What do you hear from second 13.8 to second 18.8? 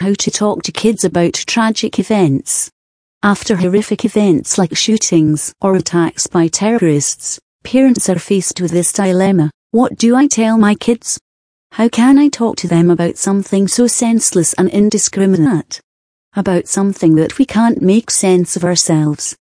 senseless and indiscriminate? About something that we can't make sense of